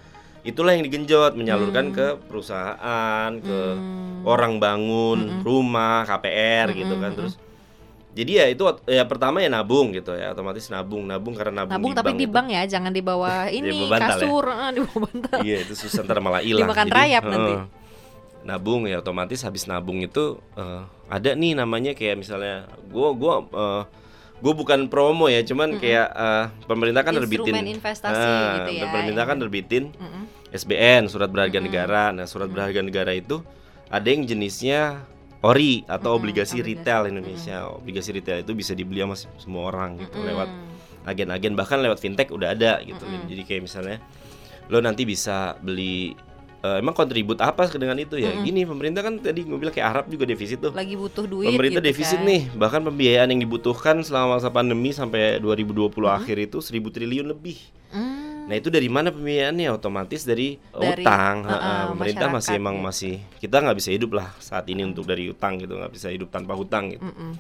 [0.46, 1.96] itulah yang digenjot menyalurkan Hmm.
[1.98, 4.22] ke perusahaan ke Hmm.
[4.22, 5.42] orang bangun Mm-mm.
[5.42, 7.35] rumah KPR gitu kan terus
[8.10, 11.90] jadi ya itu ya pertama ya nabung gitu ya otomatis nabung nabung karena nabung, Nabung
[11.90, 14.14] di tapi bank di itu- bank ya, jangan di bawah ini bawah bantal ya?
[14.18, 15.38] kasur, eh, di bawah bantal.
[15.40, 17.54] iya itu susah ntar malah hilang Dimakan Jadi, rayap nanti.
[17.54, 17.64] heeh.
[18.40, 23.82] nabung ya otomatis habis nabung itu eh, ada nih namanya kayak misalnya gua gua eh,
[24.38, 28.88] gua bukan promo ya cuman kayak eh, pemerintah kan nerbitin Instrumen investasi Ah, gitu ya.
[28.88, 30.24] pemerintah kan nerbitin Mm-mm.
[30.50, 31.68] SBN surat berharga Mm-mm.
[31.68, 32.10] negara.
[32.10, 33.38] Nah, surat berharga negara itu
[33.86, 35.04] ada yang jenisnya
[35.40, 36.70] ori atau Mm-mm, obligasi obligasi.
[36.76, 37.57] retail Indonesia.
[37.72, 40.29] Obligasi retail itu bisa dibeli sama semua orang gitu Mm-mm.
[40.29, 40.48] lewat
[41.00, 43.00] agen-agen bahkan lewat fintech udah ada gitu.
[43.00, 43.24] Mm-mm.
[43.24, 43.96] Jadi kayak misalnya
[44.68, 46.12] lo nanti bisa beli
[46.61, 48.37] eh, emang kontribut apa dengan itu ya?
[48.37, 48.44] Mm-mm.
[48.44, 50.76] Gini, pemerintah kan tadi gue bilang kayak Arab juga defisit tuh.
[50.76, 52.29] lagi butuh duit Pemerintah gitu defisit kan.
[52.29, 56.05] nih, bahkan pembiayaan yang dibutuhkan selama masa pandemi sampai 2020 Mm-mm.
[56.20, 57.57] akhir itu 1000 triliun lebih.
[58.50, 58.58] Hmm.
[58.58, 59.70] Nah itu dari mana pembiayaannya?
[59.70, 61.46] Otomatis dari, Dari, utang.
[61.46, 62.86] uh, uh, pemerintah masih emang gitu.
[62.90, 66.34] masih kita nggak bisa hidup lah saat ini untuk dari utang gitu nggak bisa hidup
[66.34, 67.06] tanpa hutang gitu.
[67.06, 67.38] Mm-mm.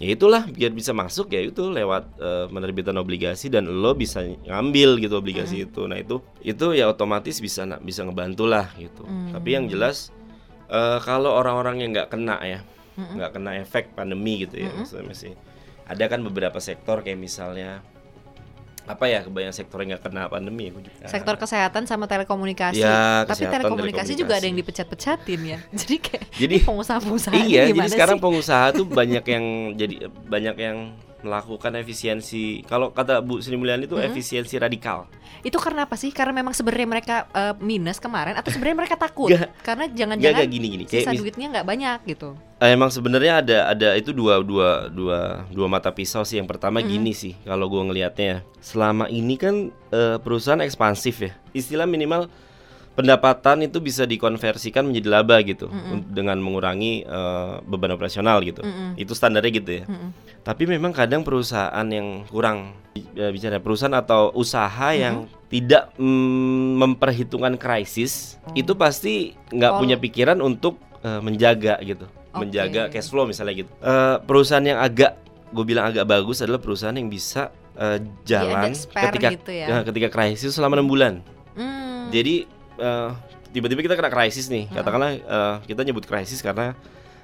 [0.00, 4.96] Ya itulah biar bisa masuk ya itu lewat eh, penerbitan obligasi dan lo bisa ngambil
[5.04, 5.84] gitu obligasi itu.
[5.84, 9.04] Nah itu itu ya otomatis bisa na- bisa ngebantu lah gitu.
[9.04, 9.36] Mm.
[9.36, 10.08] Tapi yang jelas
[10.72, 12.60] eh, kalau orang-orang yang nggak kena ya
[12.96, 14.88] nggak kena efek pandemi gitu ya Mm-mm.
[14.88, 15.32] maksudnya masih
[15.84, 17.84] ada kan beberapa sektor kayak misalnya
[18.86, 22.78] apa ya kebanyakan sektor yang nggak kena pandemi ya juga- Sektor kesehatan sama telekomunikasi.
[22.78, 24.86] Ya, Tapi kesehatan, telekomunikasi juga ada yang telekomunikasi.
[24.86, 25.58] dipecat-pecatin ya.
[25.82, 28.24] Jadi kayak Jadi pengusaha-pengusaha ini iya, jadi sekarang sih?
[28.24, 29.44] pengusaha tuh banyak yang
[29.74, 30.76] jadi banyak yang
[31.18, 32.62] melakukan efisiensi.
[32.62, 34.06] Kalau kata Bu Sri Mulyani itu Mm-mm.
[34.06, 35.10] efisiensi radikal.
[35.42, 36.14] Itu karena apa sih?
[36.14, 39.26] Karena memang sebenarnya mereka eh, minus kemarin atau sebenarnya mereka takut?
[39.26, 39.50] Nggak.
[39.60, 40.84] Karena jangan-jangan gini-gini.
[40.86, 42.38] Kayak sisa duitnya nggak banyak gitu.
[42.58, 46.40] Eh, emang sebenarnya ada ada itu dua dua dua dua mata pisau sih.
[46.40, 46.90] Yang pertama Mm-mm.
[46.90, 48.42] gini sih kalau gua ngelihatnya.
[48.60, 51.32] Selama ini kan eh, perusahaan ekspansif ya.
[51.52, 52.28] Istilah minimal
[52.96, 55.92] pendapatan itu bisa dikonversikan menjadi laba gitu Mm-mm.
[55.92, 58.64] un- dengan mengurangi eh, beban operasional gitu.
[58.64, 58.96] Mm-mm.
[58.96, 59.84] Itu standarnya gitu ya.
[59.84, 60.10] Mm-mm.
[60.40, 67.54] Tapi memang kadang perusahaan yang kurang eh, bicara perusahaan atau usaha yang tidak mm, memperhitungkan
[67.54, 68.54] krisis Oh.
[68.54, 69.78] itu pasti nggak Oh.
[69.82, 72.42] punya pikiran untuk eh, menjaga gitu, Oke.
[72.44, 73.70] menjaga cash flow misalnya gitu.
[73.76, 79.28] Eh, perusahaan yang agak gue bilang agak bagus adalah perusahaan yang bisa eh, jalan ketika
[79.32, 79.66] gitu ya.
[79.70, 81.12] eh, ketika krisis selama enam bulan.
[81.52, 82.08] Hmm.
[82.08, 82.44] Jadi
[82.76, 83.10] eh,
[83.50, 84.68] tiba-tiba kita kena krisis nih.
[84.68, 86.76] Katakanlah eh, kita nyebut krisis karena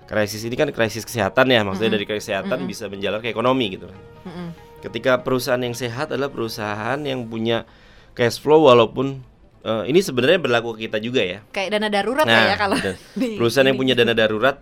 [0.02, 4.00] krisis ini kan krisis kesehatan ya, maksudnya dari kesehatan bisa menjalar ke ekonomi gitu kan.
[4.24, 4.48] Mm-mm.
[4.82, 7.64] Ketika perusahaan yang sehat adalah perusahaan yang punya
[8.12, 9.22] cash flow walaupun
[9.62, 11.38] eh, ini sebenarnya berlaku ke kita juga ya.
[11.48, 14.58] Kayak dana darurat ya kalau dan di- perusahaan yang punya dana darurat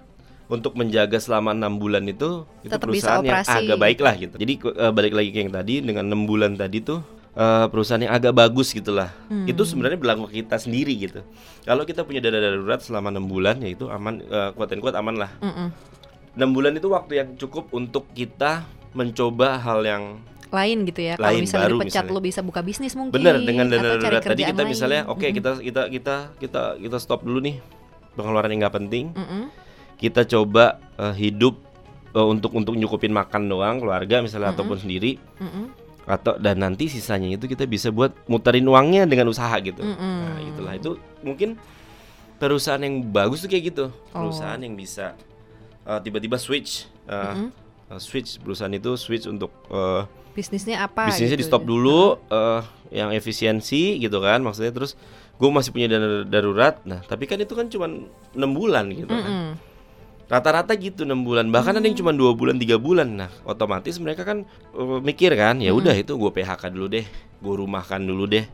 [0.50, 4.34] untuk menjaga selama enam bulan itu itu Tetap perusahaan yang agak baik lah gitu.
[4.34, 7.00] Jadi eh, balik lagi ke yang tadi dengan enam bulan tadi tuh
[7.38, 9.14] eh, perusahaan yang agak bagus gitulah.
[9.30, 9.46] Hmm.
[9.46, 11.22] Itu sebenarnya berlaku ke kita sendiri gitu.
[11.62, 15.14] Kalau kita punya dana darurat selama enam bulan ya itu aman eh, kuat kuat aman
[15.22, 15.30] lah.
[16.34, 20.18] Enam bulan itu waktu yang cukup untuk kita mencoba hal yang
[20.50, 21.14] lain gitu ya.
[21.14, 22.18] Kalau Lain, misalnya baru dipecat misalnya.
[22.18, 23.14] lo bisa buka bisnis mungkin.
[23.14, 24.70] Bener dengan dana darurat tadi kita lain.
[24.74, 25.36] misalnya oke Mm-mm.
[25.38, 27.62] kita kita kita kita kita stop dulu nih
[28.18, 29.46] pengeluaran yang nggak penting Mm-mm.
[30.00, 30.64] Kita coba
[30.96, 31.60] eh, hidup
[32.10, 34.56] eh, untuk untuk nyukupin makan doang keluarga misalnya Mm-mm.
[34.58, 35.64] ataupun sendiri Mm-mm.
[36.08, 40.16] atau dan nanti sisanya itu kita bisa buat muterin uangnya dengan usaha gitu Mm-mm.
[40.24, 41.60] nah itulah itu mungkin
[42.36, 44.26] perusahaan yang bagus tuh kayak gitu Oh.
[44.26, 45.12] perusahaan yang bisa
[45.84, 47.48] eh, tiba-tiba switch eh, Mm-mm.
[47.92, 51.10] eh, switch perusahaan itu switch untuk eh, Bisnisnya apa?
[51.10, 51.42] bisnisnya gitu.
[51.42, 54.94] di stop dulu eh, yang efisiensi gitu kan maksudnya terus
[55.36, 57.86] gue masih punya dana darurat nah tapi kan itu kan cuma
[58.32, 59.50] enam bulan gitu kan Mm-mm.
[60.30, 64.22] Rata-rata gitu enam bulan bahkan ada yang cuma dua bulan tiga bulan nah otomatis mereka
[64.22, 67.02] kan eh, mikir kan ya udah itu gue PHK dulu deh
[67.42, 68.46] gue rumahkan dulu deh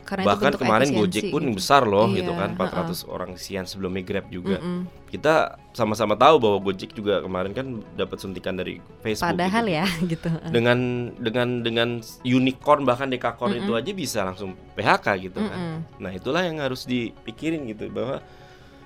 [0.00, 1.54] Karena bahkan kemarin Gojek pun gitu.
[1.54, 2.88] besar loh Iya, gitu kan ha-ha.
[2.88, 4.88] 400 orang sian sebelumnya Grab juga Mm-mm.
[5.06, 9.76] kita sama-sama tahu bahwa Gojek juga kemarin kan dapat suntikan dari Facebook Padahal gitu.
[9.76, 10.30] ya gitu.
[10.50, 10.78] dengan
[11.14, 11.88] dengan dengan
[12.24, 15.76] unicorn bahkan dekakorn itu aja bisa langsung PHK gitu kan Mm-mm.
[16.00, 18.18] nah itulah yang harus dipikirin gitu bahwa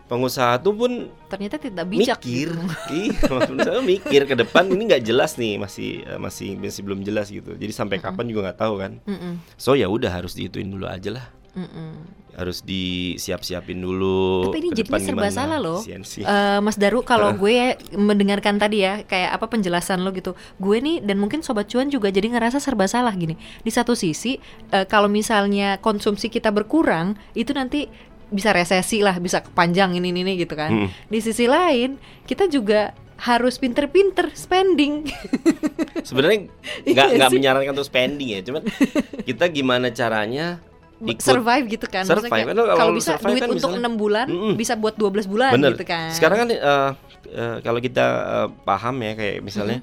[0.05, 0.93] pengusaha tuh pun
[1.27, 2.21] Ternyata tidak bijak.
[2.21, 2.85] mikir gitu.
[2.93, 7.53] iya mikir ke depan ini nggak jelas nih masih eh, masih masih belum jelas gitu
[7.53, 9.41] jadi sampai kapan juga nggak tahu kan Mm-mm.
[9.55, 12.05] so ya udah harus diituin dulu aja lah Mm-mm.
[12.35, 15.79] harus disiap-siapin dulu Tapi ini jadinya depan serba gimana, salah loh.
[15.79, 16.21] efisiensi.
[16.21, 17.57] Eh, Mas Daru kalau gue
[17.95, 22.11] mendengarkan tadi ya kayak apa penjelasan lo gitu gue nih dan mungkin sobat cuan juga
[22.11, 24.37] jadi ngerasa serba salah gini di satu sisi
[24.69, 27.87] eh, kalau misalnya konsumsi kita berkurang itu nanti
[28.35, 30.89] bisa resesi lah bisa kepanjang ini ini gitu kan Mm.
[31.07, 31.95] di sisi lain
[32.25, 35.07] kita juga harus pinter-pinter spending
[36.03, 36.51] sebenarnya
[36.83, 37.37] nggak Iya nggak sih.
[37.37, 38.63] menyarankan untuk spending ya cuman
[39.29, 40.59] kita gimana caranya
[41.01, 42.27] ikut survive gitu kan Survive.
[42.29, 44.53] kayak kalau kalau bisa survive duit kan untuk misalnya- enam bulan Mm-mm.
[44.55, 45.73] bisa buat 12 bulan Bener.
[45.73, 46.91] gitu kan Sekarang kan eh,
[47.31, 49.79] eh, kalau kita eh, paham ya kayak misalnya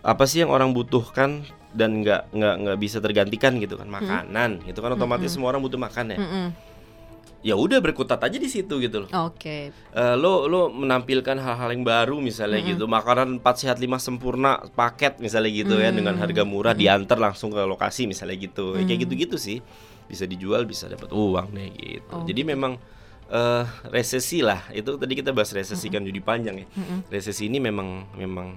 [0.00, 4.78] apa sih yang orang butuhkan dan nggak nggak nggak bisa tergantikan gitu kan makanan itu
[4.78, 6.46] kan otomatis semua orang butuh makan ya Mm-mm.
[7.44, 9.10] Ya udah berkutat aja di situ gitu loh.
[9.28, 9.68] Oke.
[9.70, 12.88] Eh, lo lo menampilkan hal-hal yang baru misalnya gitu.
[12.88, 17.60] Makanan 4 sehat 5 sempurna paket misalnya gitu ya dengan harga murah diantar langsung ke
[17.60, 18.80] lokasi misalnya gitu.
[18.80, 19.60] Ya, kayak gitu-gitu sih.
[20.08, 22.12] Bisa dijual bisa dapat uang deh gitu.
[22.16, 22.80] Oh, jadi memang
[23.28, 24.64] eh resesi lah.
[24.72, 26.66] Itu tadi kita bahas resesi kan jadi panjang ya.
[27.12, 28.56] Resesi ini memang memang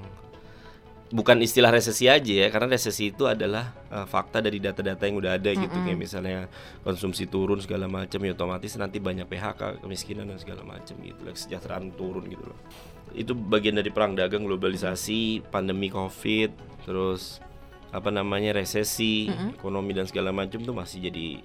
[1.08, 5.32] bukan istilah resesi aja ya karena resesi itu adalah eh, fakta dari data-data yang udah
[5.39, 5.72] ada gitu.
[5.72, 6.38] Kayak misalnya
[6.84, 11.34] konsumsi turun segala macam ya otomatis nanti banyak PHK kemiskinan dan segala macam gitu lah,
[11.34, 12.60] kesejahteraan turun gitu loh.
[13.15, 16.52] Itu bagian dari perang dagang globalisasi pandemi covid
[16.84, 17.39] terus
[17.88, 21.39] apa namanya resesi ekonomi dan segala macam tuh masih jadi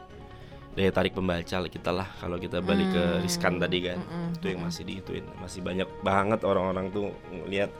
[0.73, 4.03] daya tarik pembaca kita lah kalau kita balik ke riskan tadi kan.
[4.35, 5.25] itu yang masih diituin.
[5.39, 7.71] Masih banyak banget orang-orang tuh ngelihat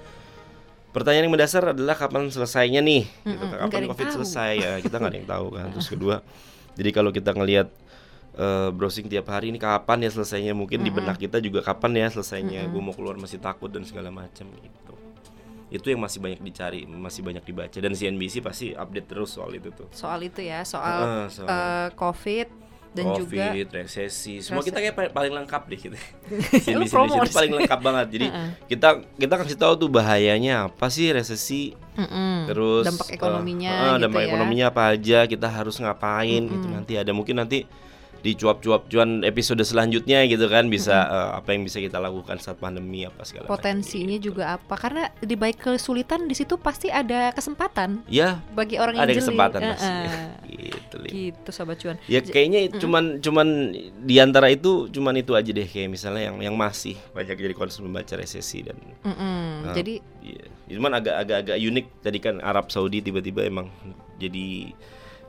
[0.93, 3.03] pertanyaan yang mendasar adalah kapan selesainya nih?
[3.25, 3.67] Gitu kan.
[3.67, 4.17] nggak ada kapan covid tahu.
[4.21, 4.53] selesai?
[4.61, 5.67] Ya kita nggak ada yang tahu kan.
[5.73, 6.17] Terus kedua
[6.77, 7.69] jadi kalau kita ngelihat
[8.37, 10.53] eh, browsing tiap hari ini kapan ya selesainya?
[10.57, 12.69] Mungkin di benak kita juga kapan ya selesainya?
[12.69, 14.95] Gue mau keluar masih takut dan segala macam gitu.
[15.73, 17.79] Itu yang masih banyak dicari masih banyak dibaca.
[17.81, 19.89] Dan CNBC pasti update terus soal itu tuh.
[19.93, 22.49] Soal itu ya soal Heeh, soal eh, covid
[22.93, 26.05] dan juga COVID, resesi, semua Rese- kita kayak pa- paling lengkap deh.
[26.29, 27.17] Lu CNBC promosi.
[27.19, 28.07] itu paling lengkap banget.
[28.11, 28.27] Jadi
[28.67, 32.47] kita kita kasih tahu tuh bahayanya apa sih resesi, Mm-mm.
[32.47, 34.27] terus dampak eh, ekonominya eh, gitu dampak ya.
[34.29, 37.65] ekonominya apa aja, kita harus ngapain gitu nanti ada mungkin nanti
[38.23, 42.57] di cuap-cuap cuan episode selanjutnya gitu kan bisa eh, apa yang bisa kita lakukan saat
[42.63, 44.31] pandemi apa segala macam potensinya gitu.
[44.31, 49.05] juga apa karena di baik kesulitan di situ pasti ada kesempatan ya bagi orang yang
[49.05, 49.21] ada jeli.
[49.27, 50.27] kesempatan pasti Heeh.
[50.71, 53.75] gitu gitu sobat cuan Ya kayaknya cuman cuman
[54.07, 57.91] di antara itu cuman itu aja deh kayak misalnya yang yang masih banyak jadi concern
[57.91, 59.67] membaca resesi dan Mm-mm.
[59.67, 60.47] Nah, jadi iya.
[60.79, 63.67] cuman agak agak agak unik tadi kan Arab Saudi tiba-tiba emang
[64.23, 64.71] jadi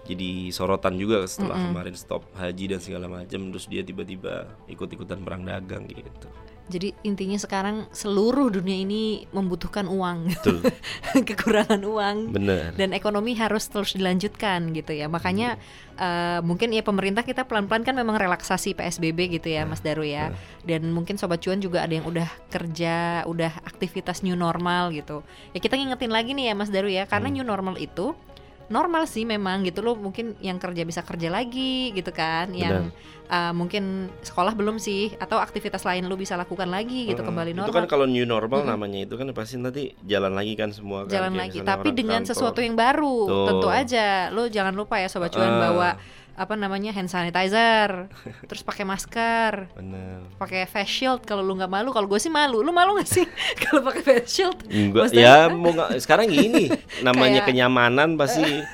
[0.03, 5.47] jadi sorotan juga setelah kemarin stop haji dan segala macam terus dia tiba-tiba ikut-ikutan perang
[5.47, 6.27] dagang gitu.
[6.63, 10.63] Jadi intinya sekarang seluruh dunia ini membutuhkan uang, Betul.
[11.27, 12.17] kekurangan uang.
[12.31, 12.71] Bener.
[12.79, 15.11] dan ekonomi harus terus dilanjutkan gitu ya.
[15.11, 15.59] Makanya
[15.99, 20.31] eh, mungkin ya pemerintah kita pelan-pelan kan memang relaksasi PSBB gitu ya Mas Daru ya.
[20.63, 25.19] dan mungkin sobat cuan juga ada yang udah kerja udah aktivitas new normal gitu.
[25.51, 27.03] Ya kita ngingetin lagi nih ya Mas Daru ya.
[27.07, 28.15] Karena new normal itu
[28.65, 32.89] normal sih memang gitu loh mungkin yang kerja bisa kerja lagi gitu kan yang
[33.25, 33.83] eh, mungkin
[34.19, 37.75] sekolah belum sih atau aktivitas lain lu bisa lakukan lagi gitu Mm, kembali Itu normal
[37.75, 38.71] kan kalau new normal Mm-mm.
[38.71, 41.11] namanya itu kan pasti nanti jalan lagi kan semua kan.
[41.11, 42.29] jalan lagi tapi dengan kantor.
[42.29, 43.47] sesuatu yang baru Betul.
[43.49, 45.59] tentu aja lo jangan lupa ya sobat cuan Ah.
[45.61, 45.89] bawa
[46.33, 48.09] apa namanya hand sanitizer
[48.49, 50.25] terus pakai masker Bener.
[50.35, 51.21] pakai face shield.
[51.21, 52.59] Kalau lu nggak malu kalau gue sih malu.
[52.59, 53.25] Lu malu gak sih
[53.63, 54.57] kalau pakai face shield?
[54.65, 56.73] Enggak, ya mau nggak sekarang gini.
[57.05, 58.65] Namanya Kayak- kenyamanan pasti.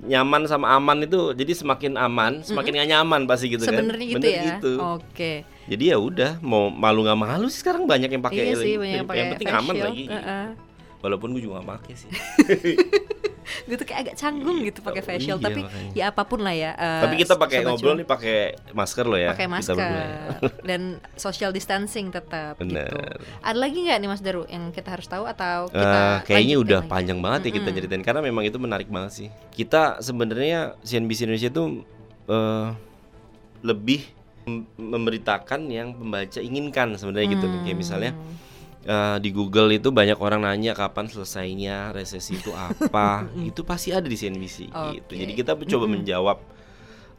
[0.00, 4.16] Nyaman sama aman itu jadi semakin aman semakin nggak nyaman pasti gitu sebenarnya kan gitu
[4.16, 4.44] Bener ya?
[4.48, 4.72] gitu.
[4.80, 5.32] oke.
[5.68, 8.80] Jadi ya udah mau malu nggak malu sih sekarang banyak yang pakai iya sih yang-
[8.80, 10.04] banyak yang yang penting aman shield lagi.
[10.08, 10.46] Heeh.
[11.00, 12.10] Walaupun gue juga nggak pakai sih
[13.60, 15.90] gue tuh kayak agak canggung gitu pakai face shield Iya, tapi makanya.
[15.92, 18.38] ya apa pun lah ya eh, tapi kita pakai ngobrol nih pakai
[18.70, 20.14] masker loh ya pakai kita masker ya.
[20.68, 20.80] dan
[21.14, 22.70] social distancing tetap gitu.
[22.70, 22.94] Bener.
[23.40, 26.62] Ada lagi nggak nih Mas Daru yang kita harus tahu atau Eh, kita kayaknya lanjutkan
[26.62, 26.90] udah lagi?
[26.90, 27.76] panjang banget ya kita Mm-mm.
[27.76, 29.28] ceritain karena memang itu menarik banget sih.
[29.50, 31.64] Kita sebenarnya CNBC Indonesia itu
[32.28, 32.66] eh,
[33.62, 34.00] lebih
[34.42, 38.12] mem- memberitakan yang pembaca inginkan sebenarnya gitu kayak misalnya
[38.80, 44.08] Eh, di Google itu banyak orang nanya kapan selesainya resesi itu apa itu pasti ada
[44.08, 45.12] di CNBC gitu.
[45.12, 45.20] Oke.
[45.20, 46.00] Jadi kita coba Mm-mm.
[46.00, 46.38] menjawab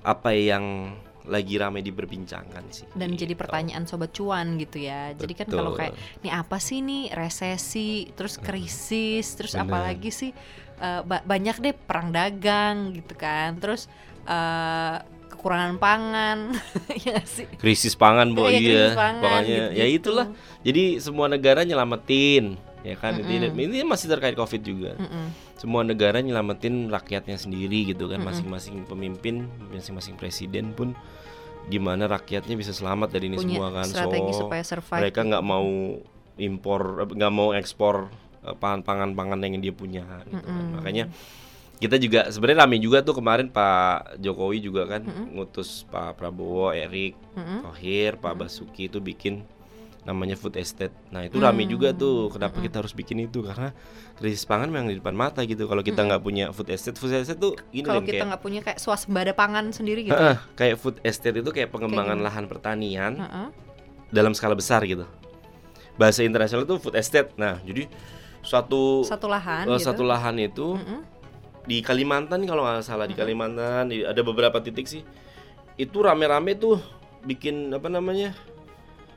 [0.02, 2.90] apa yang lagi ramai diperbincangkan sih.
[2.98, 3.46] dan jadi gitu.
[3.46, 5.14] pertanyaan sobat cuan gitu ya.
[5.14, 5.80] Jadi kan kalau Betul.
[5.86, 5.94] kayak
[6.26, 9.70] ini apa sih nih resesi, terus krisis, terus Bener.
[9.70, 10.34] apalagi sih
[10.82, 13.54] eh, ba- banyak deh perang dagang gitu kan.
[13.62, 13.86] Terus
[14.26, 14.98] eh,
[15.42, 16.54] kekurangan pangan
[17.10, 17.50] ya sih.
[17.58, 20.28] krisis pangan bu Iya, iya krisis pangan, pokoknya ya itulah
[20.62, 23.58] jadi semua negara nyelamatin ya kan ini, Mm-mm.
[23.58, 25.58] ini masih terkait covid juga Mm-mm.
[25.58, 30.94] semua negara nyelamatin rakyatnya sendiri gitu kan masing-masing pemimpin masing-masing presiden pun
[31.70, 35.02] gimana rakyatnya bisa selamat dari ini Punya semua kan strategi so supaya survive.
[35.02, 35.70] mereka nggak mau
[36.38, 38.10] impor eh, nggak mau ekspor
[38.42, 40.42] eh, pangan-pangan yang dia punya gitu kan.
[40.42, 40.68] Mm-mm.
[40.78, 41.06] makanya
[41.82, 45.02] kita juga sebenarnya rame juga tuh kemarin Pak Jokowi juga kan
[45.34, 47.18] ngutus Pak Prabowo, Erik.
[47.66, 49.42] Thohir, Pak Basuki itu bikin
[50.02, 50.94] namanya food estate.
[51.10, 52.30] Nah itu rame juga tuh.
[52.30, 53.42] Kenapa kita harus bikin itu?
[53.42, 53.74] Karena
[54.18, 55.66] krisis pangan memang di depan mata gitu.
[55.66, 58.60] Kalau kita nggak punya food estate, food estate tuh gini Kalau kita kayak nggak punya
[58.62, 60.14] kayak swasembada pangan sendiri gitu.
[60.14, 62.30] Heeh, kayak food estate itu kayak pengembangan gimana?
[62.30, 63.48] lahan pertanian Heeh.
[64.14, 65.06] dalam skala besar gitu.
[65.98, 67.34] Bahasa internasional itu food estate.
[67.38, 67.86] Nah jadi
[68.42, 69.86] satu Satu lahan eh, gitu.
[69.86, 71.02] satu lahan itu Mm-mm.
[71.62, 75.06] Di Kalimantan kalau nggak salah di Kalimantan di- ada beberapa titik sih.
[75.78, 76.82] Itu rame-rame tuh
[77.22, 78.34] bikin apa namanya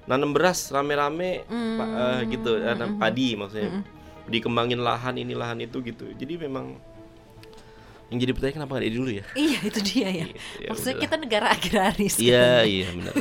[0.05, 3.81] nanam beras rame-rame pa- eh, gitu Hmm, nanam padi maksudnya.
[4.25, 6.09] Dikembangin lahan ini lahan itu gitu.
[6.13, 6.77] Jadi memang
[8.15, 10.25] yang jadi pertanyaan kenapa nggak dari dulu ya Iya itu dia ya.
[10.25, 11.05] Gitu, ya Maksudnya udahlah.
[11.05, 12.15] kita negara agraris.
[12.17, 13.15] iya iya benar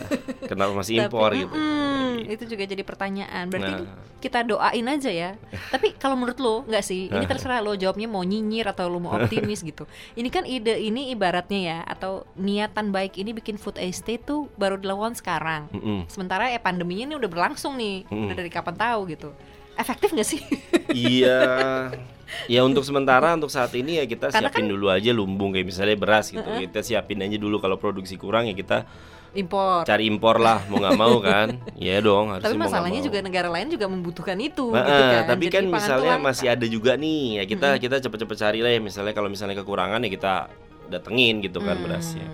[0.45, 3.49] kenapa masih Tapi, impor gitu mm, itu juga jadi pertanyaan.
[3.49, 3.97] Berarti Nah.
[4.19, 5.31] kita doain aja ya.
[5.67, 7.09] Tapi kalau menurut lo nggak sih?
[7.09, 9.83] Ini terserah lo jawabnya mau nyinyir atau lo mau optimis gitu.
[10.13, 14.77] Ini kan ide ini ibaratnya ya atau niatan baik ini bikin food estate tuh baru
[14.77, 15.67] dilakukan sekarang.
[15.73, 16.07] Mm-mm.
[16.07, 18.05] Sementara ya pandeminya ini udah berlangsung nih.
[18.07, 18.29] Mm.
[18.29, 19.29] Udah dari kapan tahu gitu.
[19.73, 20.39] Efektif nggak sih?
[20.89, 21.41] iya
[22.53, 25.93] ya untuk sementara untuk saat ini ya kita Karena siapin dulu aja lumbung kayak misalnya
[25.95, 28.85] beras gitu kita siapin aja dulu kalau produksi kurang ya kita
[29.33, 29.81] Impor.
[29.81, 33.07] cari impor lah mau nggak mau kan ya dong harusnya Tapi masalahnya mau.
[33.09, 35.23] juga negara lain juga membutuhkan itu Nah, gitu kan.
[35.27, 38.79] tapi Jadi kan misalnya masih ada juga nih ya kita kita cepet-cepet cari lah ya
[38.79, 40.33] misalnya kalau misalnya kekurangan ya kita
[40.85, 41.85] datengin gitu kan Hmm.
[41.85, 42.25] berasnya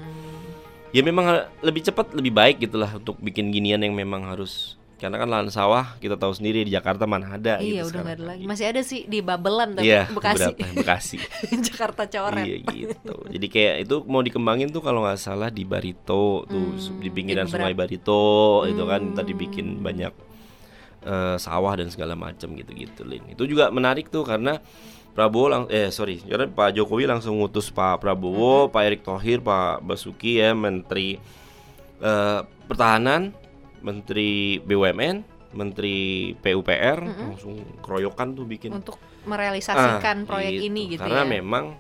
[0.90, 1.26] ya memang
[1.60, 5.96] lebih cepat lebih baik gitulah untuk bikin ginian yang memang harus karena kan lahan sawah
[5.98, 8.30] kita tahu sendiri di Jakarta mana ada Iya gitu udah nggak ada sekarang.
[8.30, 8.44] lagi.
[8.46, 10.54] Masih ada sih di Babelan tapi Iya, Bekasi.
[10.76, 11.18] Bekasi.
[11.72, 12.44] Jakarta coret.
[12.44, 13.16] Iya gitu.
[13.26, 17.48] Jadi kayak itu mau dikembangin tuh kalau nggak salah di Barito tuh Hmm, di pinggiran
[17.48, 18.22] di Sungai Barito
[18.68, 20.12] itu kan tadi bikin banyak
[21.02, 23.24] eh, sawah dan segala macam gitu-gitu Lin.
[23.32, 24.60] Itu juga menarik tuh karena
[25.10, 29.82] Prabowo lang eh sorry, karena Pak Jokowi langsung ngutus Pak Prabowo, Pak Erick Thohir, Pak
[29.82, 31.18] Basuki ya Menteri
[32.00, 33.34] eh, Pertahanan,
[33.82, 35.16] Menteri BUMN,
[35.50, 35.98] Menteri
[36.36, 40.66] PUPR langsung keroyokan tuh bikin Untuk merealisasikan Ah, proyek gitu.
[40.68, 41.30] ini gitu Karena ya.
[41.32, 41.74] memang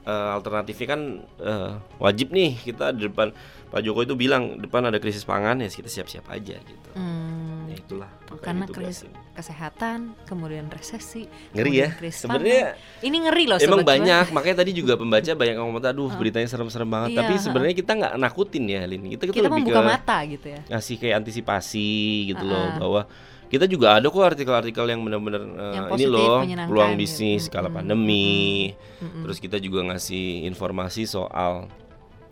[0.00, 1.00] eh, alternatifnya kan
[1.36, 3.28] eh, wajib nih kita di depan
[3.68, 6.90] Pak Jokowi itu bilang depan ada krisis pangan ya kita siap-siap aja gitu.
[6.96, 9.10] Hmm, Itu itulah makanya Karena ditugasin.
[9.32, 11.24] kesehatan, kemudian resesi,
[11.56, 12.62] ngeri ya kemudian krisis sebenarnya
[13.00, 16.86] ini ngeri loh Emang banyak, makanya tadi juga pembaca banyak yang ngomong, aduh beritanya serem-serem
[16.86, 17.08] banget.
[17.10, 19.02] Iya, Tapi sebenarnya kita nggak nakutin ya, Lin.
[19.08, 20.60] Kita, Kita lebih membuka ke mata gitu ya.
[20.68, 21.90] ngasih kayak antisipasi
[22.28, 22.78] gitu loh, Ha-ha.
[22.78, 23.02] bahwa
[23.50, 25.42] kita juga ada kok artikel-artikel yang benar-benar
[25.74, 26.38] Yang ini loh
[26.70, 27.00] peluang gitu.
[27.02, 28.70] bisnis kala Mm-mm, pandemi.
[29.02, 29.26] Mm-mm.
[29.26, 31.66] Terus kita juga ngasih informasi soal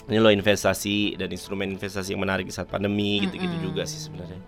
[0.06, 3.66] ini loh investasi dan instrumen investasi yang menarik di saat pandemi gitu-gitu Mm-mm.
[3.66, 4.38] juga sih sebenarnya.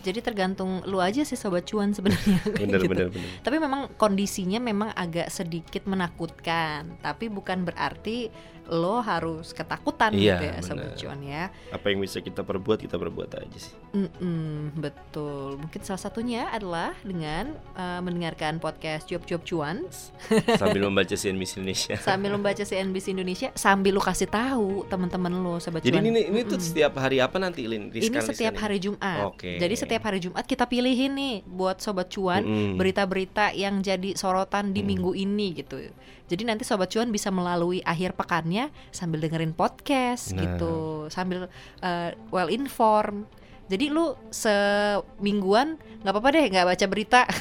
[0.00, 2.38] Jadi tergantung lu aja sih sobat cuan sebenarnya.
[2.60, 2.88] Bener gitu.
[2.88, 3.30] bener bener.
[3.40, 8.30] Tapi memang kondisinya memang agak sedikit menakutkan, tapi bukan berarti
[8.68, 10.98] lo harus ketakutan Iya, gitu ya sobat bener.
[11.00, 11.44] cuan ya.
[11.72, 13.72] Apa yang bisa kita perbuat kita perbuat aja sih.
[13.96, 15.56] Mm-mm, betul.
[15.56, 19.88] Mungkin salah satunya adalah dengan uh, mendengarkan podcast Cuap Cuap Cuan
[20.60, 21.96] Sambil membaca CNBC Indonesia.
[21.98, 26.04] sambil membaca CNBC Indonesia sambil lu kasih tahu teman-teman lo sobat Jadi cuan.
[26.06, 26.68] ini ini tuh Mm-mm.
[26.68, 27.88] setiap hari apa nanti Lin?
[27.88, 29.32] ini setiap hari Jumat.
[29.32, 29.56] Oke.
[29.56, 32.76] Jadi setiap hari Jumat kita pilihin nih buat sobat cuan Mm-mm.
[32.76, 34.88] berita-berita yang jadi sorotan di Hmm.
[34.92, 35.80] minggu ini gitu.
[36.28, 40.44] Jadi nanti sobat cuan bisa melalui akhir pekannya sambil dengerin podcast Nah.
[40.44, 40.76] gitu,
[41.08, 41.48] sambil
[41.80, 43.24] uh, well informed.
[43.66, 47.20] Jadi lu semingguan nggak apa-apa deh nggak baca berita.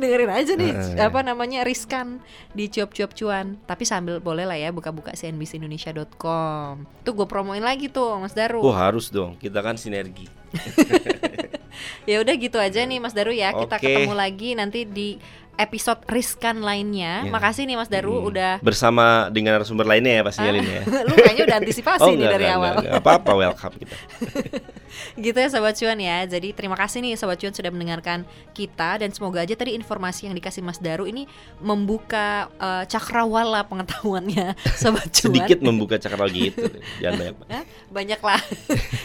[0.00, 0.98] dengerin aja nih Heeh.
[0.98, 2.18] apa namanya riskan
[2.56, 8.16] di cuap-cuap cuan tapi sambil boleh lah ya buka-buka cnbcindonesia.com tuh gue promoin lagi tuh
[8.18, 10.26] Mas Daru Oh harus dong, kita kan sinergi.
[12.08, 13.54] Ya udah gitu aja nih Mas Daru ya.
[13.54, 13.86] Kita Oke.
[13.86, 15.16] ketemu lagi nanti di
[15.60, 17.22] episode riskan lainnya.
[17.22, 17.28] Ya.
[17.28, 18.28] Makasih nih Mas Daru Hmm.
[18.32, 20.82] udah bersama dengan narasumber lainnya ya pastinya Lin ya.
[21.08, 22.72] lu kayaknya udah antisipasi nih enggak, dari enggak, awal.
[22.72, 23.02] enggak, enggak.
[23.04, 23.96] apa-apa welcome kita.
[25.24, 26.18] gitu ya Sobat Cuan ya.
[26.24, 30.34] Jadi terima kasih nih Sobat Cuan sudah mendengarkan kita dan semoga aja tadi informasi yang
[30.34, 31.28] dikasih Mas Daru ini
[31.60, 35.30] membuka eh, cakrawala pengetahuannya Sobat Cuan.
[35.36, 36.66] Sedikit membuka cakrawala gitu.
[36.98, 37.64] Jangan banyak.
[37.90, 38.40] Banyak lah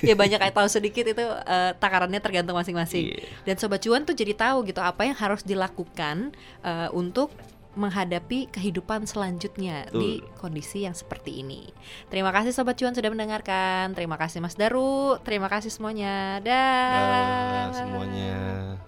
[0.02, 3.28] ya banyak kayak tahu sedikit itu eh, takarannya tergantung masing-masing Iya.
[3.44, 6.32] dan sobat cuan tuh jadi tahu gitu apa yang harus dilakukan
[6.64, 7.32] eh, untuk
[7.76, 10.40] menghadapi kehidupan selanjutnya di Betul.
[10.40, 11.68] kondisi yang seperti ini.
[12.08, 13.92] Terima kasih sobat cuan sudah mendengarkan.
[13.92, 15.20] Terima kasih Mas Daru.
[15.28, 16.40] Terima kasih semuanya.
[16.40, 17.76] Dah.
[17.76, 18.80] Semuanya.